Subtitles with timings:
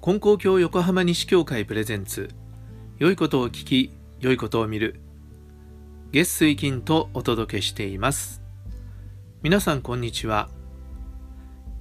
[0.00, 2.30] 金光教横浜西教会プレゼンツ
[2.98, 5.00] 良いことを聞き良いことを見る。
[6.12, 8.42] 月水金とお届けしています。
[9.42, 10.48] 皆さんこんにちは。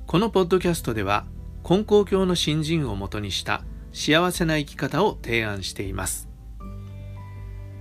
[0.07, 1.25] このポッドキャストでは
[1.63, 3.63] 金光教の新人をもとにした
[3.93, 6.27] 幸せな生き方を提案しています、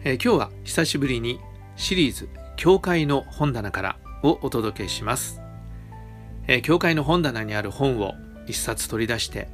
[0.04, 1.40] えー、今日は久しぶりに
[1.74, 5.40] シリーズ教会の本棚からをお届けします、
[6.46, 8.14] え、教会の本棚にある本を
[8.46, 9.48] 一冊取り出して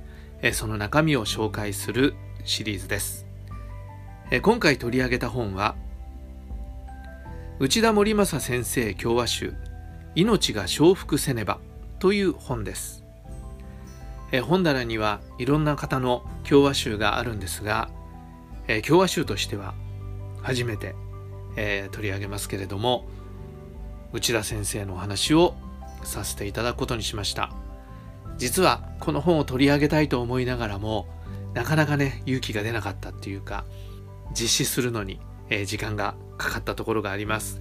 [0.52, 3.26] その中身を紹介するシリーズです。
[4.42, 5.76] 今回取り上げた本は
[7.58, 9.54] 内田森正先生教和集
[10.14, 11.58] 命が承服せねば
[11.98, 13.04] という本です。
[14.44, 17.90] 本棚にはいろんな方の教和集があるんですが
[18.82, 19.74] 教和集としては
[20.42, 20.94] 初めて
[21.92, 23.06] 取り上げますけれども
[24.12, 25.54] 内田先生のお話を
[26.06, 27.50] させていただくことにしました。
[28.38, 31.06] 実はこの本を取り上げたいと思いながらも
[31.54, 33.64] なかなかね勇気が出なかったっていうか
[34.32, 37.60] 実施するのに、え時間がかかったところがあります、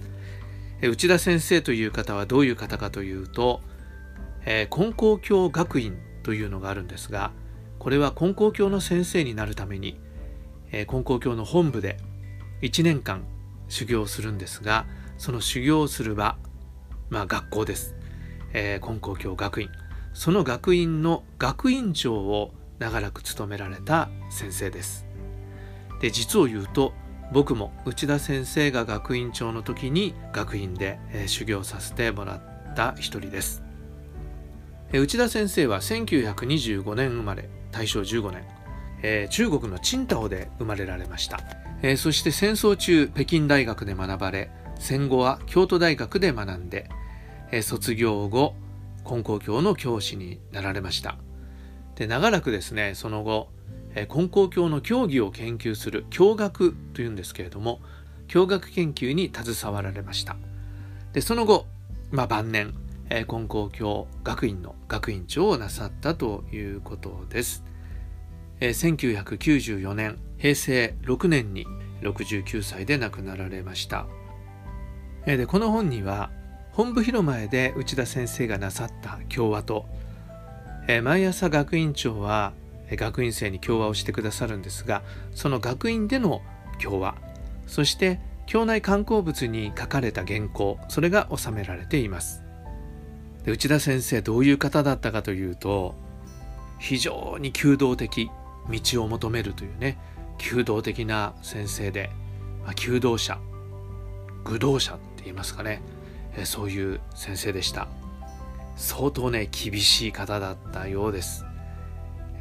[0.82, 3.60] え内田先生という方はどういう方かというと、
[4.44, 7.30] え金光教学院というのがあるんですが
[7.78, 9.98] これは金光教の先生になるために、
[10.72, 11.96] え金光教の本部で
[12.62, 13.24] 1年間
[13.68, 16.36] 修行するんですがその修行する場
[17.08, 17.94] まあ学校です、
[18.52, 19.70] え金光教学院
[20.12, 25.06] その学院の学院長を長らく務められた先生です。
[26.00, 26.92] で実を言うと
[27.32, 33.62] 僕も内田先生が学院長の時に学院で、え修行させてもらった一人です。
[34.92, 38.44] 内田先生は1925年生まれ大正15年、
[39.02, 41.40] えー、中国の青島で生まれられました、
[41.82, 46.88] えー、そして戦争中北京大学で学ばれ戦後は京都大学で学んで、
[47.52, 48.54] え、卒業後
[49.04, 51.16] 金光教の教師になられました。
[51.94, 53.48] で長らくですねその後
[54.08, 57.80] 金光教の教義を研究する教学というんですけれども
[58.28, 60.36] 教学研究に携わられました。
[61.12, 61.66] でその後、
[62.10, 62.74] まあ、晩年
[63.08, 67.64] 金光教学院の学院長をなさったということです。
[68.60, 71.66] 1994年平成6年に
[72.02, 74.06] 69歳で亡くなられました。
[75.24, 76.30] でこの本には
[76.76, 79.86] 本部広前で内田先生がなさった教話と、
[80.88, 82.52] えー、毎朝学院長は
[82.90, 85.02] 学院生に教話をしてくださるんですが
[85.34, 86.42] その学院での
[86.78, 87.14] 教話
[87.66, 92.42] そして教内観光物に書かれた原稿それが収められています。
[93.44, 95.94] で内田先生どういう方だったかというと
[96.78, 98.28] 非常に求道的
[98.92, 99.96] 道を求めるというね
[100.36, 102.10] 求道的な先生で、
[102.64, 103.38] まあ、求道者
[104.44, 105.80] 愚道者って言いますかね。
[106.44, 107.88] そういう先生でした。
[108.76, 111.46] 相当ね厳しい方だったようです、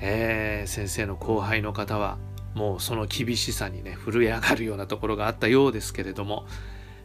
[0.01, 2.17] えー、先生の後輩の方は
[2.55, 6.45] もうその厳しさにね震え上がるようなところがあったようですけれども、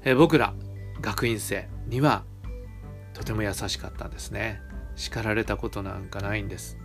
[0.03, 0.53] えー、僕ら
[1.01, 2.25] 学院生には
[3.15, 4.61] とても優しかったんですね。
[4.97, 6.77] 叱られたことなんかないんです、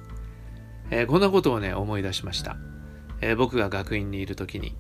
[0.90, 2.56] えー、こんなことをね思い出しました、
[3.20, 4.78] え、僕が学院にいる時に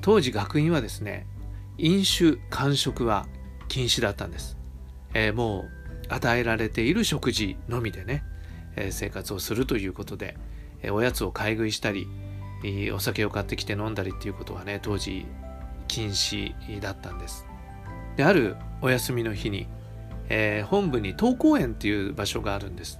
[0.00, 1.28] 当時学院はですね
[1.78, 3.26] 飲酒間食は
[3.68, 4.56] 禁止だったんです、
[5.14, 8.22] えー、もう与えられている食事のみでね、
[8.76, 10.36] えー、生活をするということで、
[10.82, 12.06] えー、おやつを買い食いしたり
[12.94, 15.26] お酒を買ってきて飲んだりっていうことはね当時
[15.88, 17.46] 禁止だったんです。
[18.16, 19.68] であるお休みの日に、
[20.28, 22.98] えー、本部に東公園っていう場所があるんです。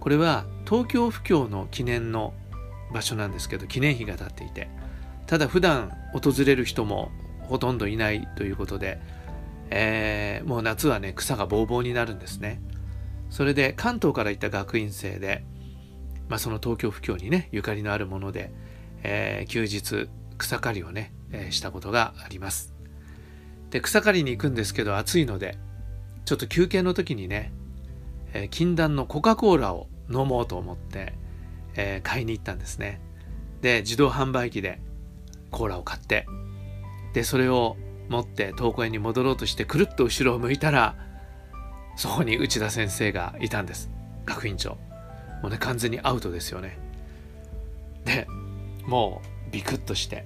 [0.00, 2.34] これは東京府境の記念の
[2.92, 4.68] 場所なんですけど記念碑が立っていて
[5.26, 7.10] ただ普段訪れる人も
[7.42, 9.00] ほとんどいないということで
[9.70, 12.60] えー、もう夏はね草がぼうぼうになるんですね。
[13.30, 15.44] それで関東から行った学院生で、
[16.28, 18.52] まあ、その東京府境にねゆかりのあるもので、
[19.02, 20.08] えー、休日
[20.38, 22.74] 草刈りをね、えー、したことがあります。
[23.70, 25.58] で草刈りに行くんですけど暑いので
[26.24, 27.52] ちょっと休憩の時にね、
[28.32, 31.12] えー、禁断のコカ・コーラを飲もうと思って、
[31.74, 33.00] えー、買いに行ったんですね。
[33.60, 34.80] で自動販売機で
[35.50, 36.26] コーラを買って
[37.12, 37.76] でそれを
[38.08, 40.94] 持って東公園に戻ろうとしてくるっと後ろを向いたら
[41.96, 43.90] そこに内田先生がいたんです。
[44.24, 44.70] 学院長。
[45.42, 46.78] もうね完全にアウトですよね。
[48.04, 48.26] で
[48.86, 50.24] もうビクッとして。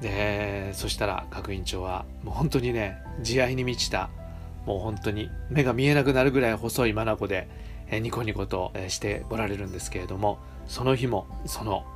[0.00, 4.10] でそしたら学院長はもう本当にね慈愛に満ちた。
[4.66, 7.48] もう本当に目が見えなくなるぐらい細い眼で、
[7.88, 11.86] えニコニコと、えしておられるんですけれどもその日もその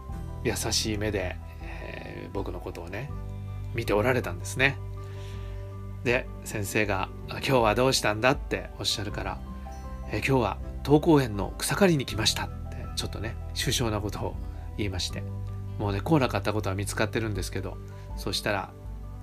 [0.45, 3.11] 優しい目で、えー、僕のことをね
[3.75, 4.77] 見ておられたんですね。
[6.05, 9.39] で先生が「今日はどうしたんだ?」っておっしゃるから
[10.11, 14.37] 「え今日は東公園の草刈りに来ましたってちょっとね首相なことを
[14.79, 15.23] 言いまして
[15.79, 17.77] もうね来なかったことは見つかってるんですけど
[18.17, 18.71] そしたら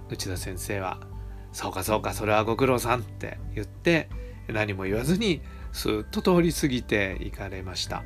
[0.09, 0.99] 内田先生は
[1.51, 4.09] 「そうかそうかそれはご苦労さん」って言って
[4.47, 5.41] 何も言わずに
[5.71, 8.03] スーッと通り過ぎていかれました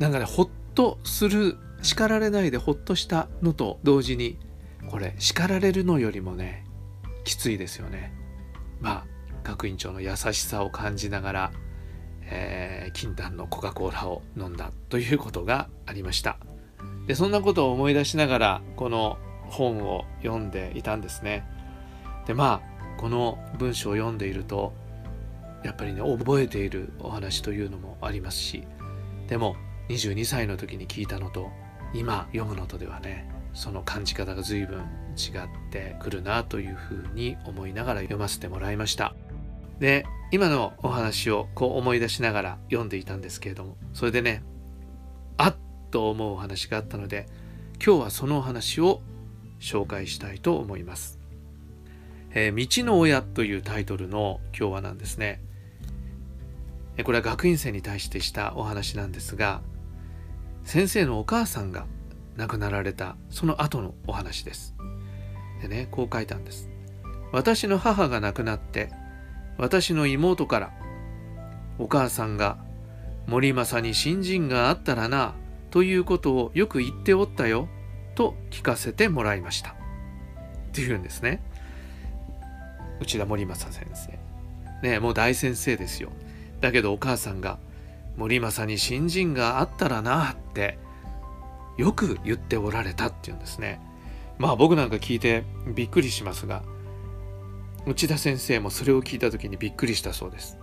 [0.00, 4.38] なんかねほっとする叱られないでほっとしたのと同時に
[4.88, 6.64] これ叱られるのよりもね
[7.24, 8.12] きついですよね。
[8.80, 9.06] まあ
[9.44, 11.52] 学院長の優しさを感じながら、
[12.22, 16.38] えー、禁断のコカ・コーラを飲んだということがありました。
[17.06, 21.44] でそんなことを思い出しながらこの本を読んでいたんですね。
[22.26, 24.72] でまあこの文章を読んでいると
[25.64, 28.64] やっぱりね覚えているお話というのもありますし
[29.28, 29.56] でも
[29.88, 31.50] 22歳の時に聞いたのと
[31.92, 34.78] 今読むのとではねその感じ方が随分
[35.16, 39.14] 違ってくるなというふうに思いながら読ませてもらいました。
[39.78, 44.44] で今のお話をこう思い出しながら読んでいたんですけれどもそれでね
[45.38, 45.56] あっ
[45.90, 47.26] と思うお話があったので
[47.84, 49.00] 今日はそのお話を
[49.58, 51.18] 紹介したいと思います、
[52.32, 55.42] えー、道の親というタイトルの今日はなんですね。
[57.04, 59.62] これは学院生に対してしたお話なんですが
[60.64, 61.86] 先生のお母さんが
[62.36, 64.74] 亡くなられたその後のお話です。
[65.62, 66.68] でねこう書いたんです。
[67.32, 68.90] 私の母が亡くなって
[69.58, 70.72] 私の妹から
[71.78, 72.58] お母さんが
[73.26, 75.34] 森政に新人があったらな
[75.70, 77.68] ということをよく言っておったよ
[78.14, 79.70] と聞かせてもらいました。
[79.70, 79.74] っ
[80.72, 81.42] ていうんですね。
[83.00, 84.18] 内田森政先生。
[84.86, 86.10] ねもう大先生ですよ。
[86.60, 87.58] だけどお母さんが
[88.16, 90.78] 森政に新人があったらなって
[91.76, 93.80] よく言っておられたっていうんですね。
[94.38, 95.44] まあ僕なんか聞いて
[95.74, 96.62] びっくりしますが
[97.86, 100.58] 内田先生もそれを聞いた時にびっくりしたそうです。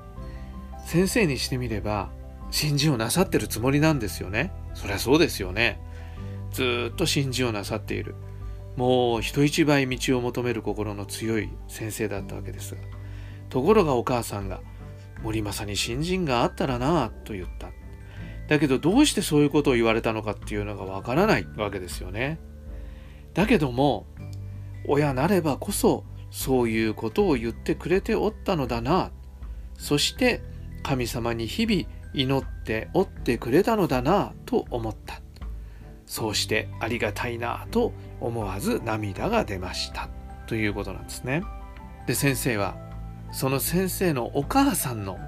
[0.86, 2.10] 先生にしてみれば
[2.50, 4.52] 新人をなさってるつもりなんですよね。
[4.74, 5.80] そりゃそうですよね。
[6.52, 8.16] ずっと新人をなさっている。
[8.76, 12.82] もう人一倍道を求める心の強い先生だったわけですが
[13.50, 14.62] ところがお母さんが
[15.24, 17.70] 「森政に新人があったらなと言った。
[18.48, 22.40] だけどどうしてそういうことを言われたのかっていうのがわからないわけですよね。
[23.34, 24.06] だけども
[24.88, 29.12] 親なればこそそういうことを言ってくれておったのだな。
[29.78, 30.42] そして
[30.82, 31.84] 神様に日々
[32.14, 35.22] 祈っておってくれたのだなと思った。
[36.06, 37.92] そうしてありがたいなと
[38.22, 40.10] 思わず涙が出ました。
[40.48, 41.44] ということなんですね。
[42.08, 42.78] で先生は
[43.32, 45.20] その先生のお母さんの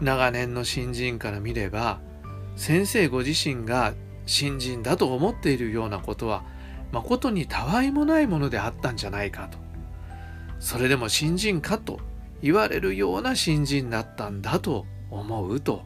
[0.00, 2.00] 長年の新人から見れば
[2.56, 3.94] 先生ご自身が
[4.26, 6.44] 新人だと思っているようなことは
[6.92, 9.58] 誠にたわいもないものであったんじゃないかと
[10.60, 12.00] それでも新人かと
[12.40, 15.82] 言われるような新人だったんだと思うと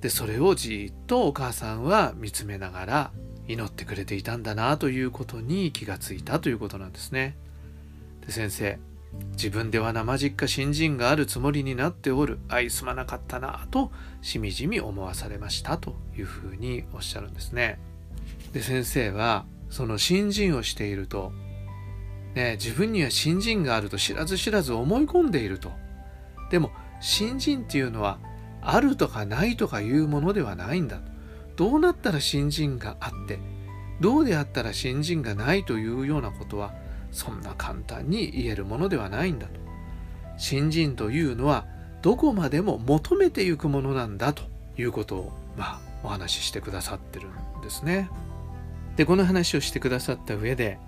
[0.00, 3.10] でそれをじっとお母さんは見つめながら
[3.48, 7.36] 祈ってくれていたんだなということに気がついたということなんですね。
[8.26, 8.78] で先生
[9.32, 17.78] 自分では生実家新人があるつもりになっておる愛すまなかったなとしみじみ思わされましたというふうにおっしゃるんですね。
[18.52, 21.32] で先生はその新人をしていると、
[22.34, 25.72] ね、自分には新人があると知らず知らず思い込んでいると。
[26.50, 26.70] でも
[27.00, 28.18] 新人っていうのは
[28.60, 31.00] あるとかないとかいうものではないんだ
[31.56, 33.38] どうなったら新人があって
[34.00, 36.72] どうであったら新人がないというようなことは
[37.12, 39.52] そんな簡単に言えるものではないんだと。
[40.38, 41.66] 新人というのは
[42.00, 44.42] どこまでも求めていくものなんだと
[44.76, 48.10] いうことをまあお話ししてくださってるんですね。
[48.96, 50.78] でこの話をしてくださった上で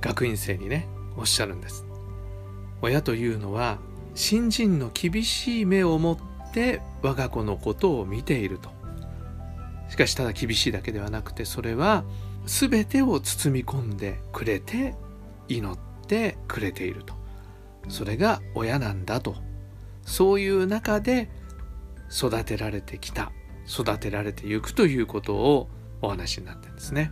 [0.00, 1.84] 学院生にねおっしゃるんです。
[2.82, 3.78] 親というのは
[4.14, 6.18] 新人の厳しい目を持っ
[6.52, 8.70] て我が子のことを見ていると。
[9.88, 12.04] しかしただ厳しいだけではなくてそれは
[12.46, 14.94] 全てを包み込んでくれて
[15.48, 17.14] 祈ってくれていると
[17.88, 19.36] それが親なんだと
[20.02, 21.30] そういう中で
[22.10, 23.32] 育てられてきた
[23.66, 25.68] 育てられていくということを
[26.02, 27.10] お話になってるんですね。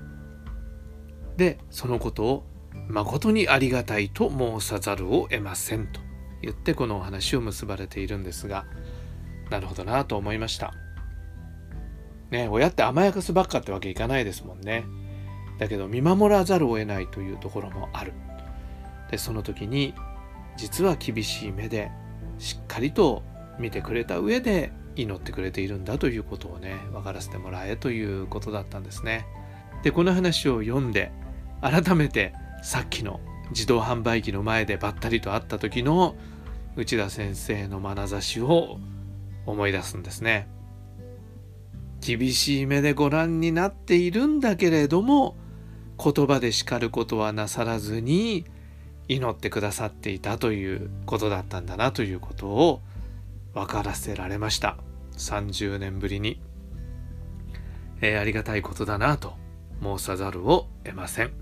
[1.37, 2.45] でそのことを
[2.89, 6.01] 誠にありがたいと申さざるを得ませんと
[6.43, 8.67] 言ってこのお話を結ばれているんですが
[9.51, 10.75] なるほどなと思いました。
[12.31, 14.85] ね親って甘やかすばっかってわけいかないですもんね。
[15.59, 18.13] だけど見守らざるを得ないというところもある
[19.19, 19.95] その時に
[20.57, 21.91] 実は厳しい目で
[22.39, 23.23] しっかりと
[23.59, 29.27] 見てくれた上で祈ってくれているんだということをね分からせてもらえということだったんですね。
[29.83, 31.13] でこの話を読んで
[31.61, 36.17] 改めてさっきの自動販売機の前でばったりと会った時の
[36.77, 38.79] 内田先生の眼差しを
[39.47, 40.49] 思い出すんですね。
[42.01, 45.37] 厳しい目でご覧になっているんだけれども
[46.03, 48.45] 言葉で叱ることはなさらずに
[49.09, 52.81] 祈ってくださっていたということだったんだなということを
[53.55, 54.77] 分からせられました。
[55.17, 56.41] 30年ぶりに、
[58.01, 59.35] えー、ありがたいことだなと
[59.83, 61.33] 申さざるを得ません、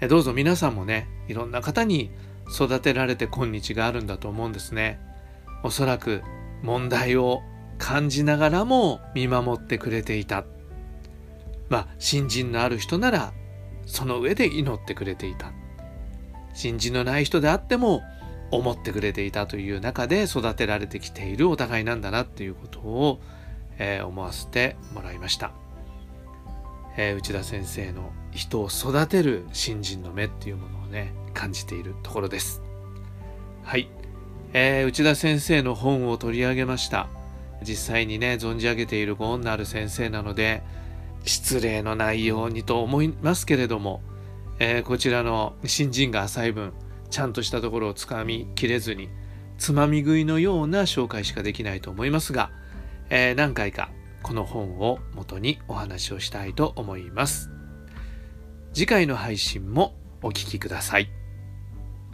[0.00, 2.10] えー、どうぞ皆さんもねいろんな方に
[2.50, 5.00] 育てられて今日があるんだと思うんですね。
[5.62, 6.22] おそらく
[6.62, 7.42] 問題を
[7.78, 10.44] 感じながらも見守ってくれていた。
[11.68, 13.32] まあ信心のある人なら
[13.86, 15.52] その上で祈ってくれていた。
[16.54, 18.02] 信心のない人であっても
[18.50, 23.20] 思ってくれていたという中で育てられてきているお互いなんだなっていうことを、
[23.78, 25.52] えー、思わせてもらいました、
[26.96, 32.62] えー、内田先生の人を育てる信心の目っていうものをね感じているところです。
[33.64, 33.88] はい、
[34.52, 37.08] えー、内田先生の本を取り上げました。
[37.62, 40.62] 実際にね存じ上げているご恩のある先生なので
[41.24, 44.02] 失礼のないようにと思いますけれども、
[44.64, 46.72] えー、こちらの新人が浅い分
[47.10, 49.08] ちゃんとしたところをつかみきれずに
[49.58, 52.52] つまみ食いのような紹介しかできないと思いますが、
[53.10, 53.90] えー、何回か
[54.22, 57.50] この本を元にお話をしたいと思います。
[58.72, 61.10] 次回の配信もお聴きください。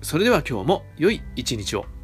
[0.01, 1.98] それでは今日も良い一日を。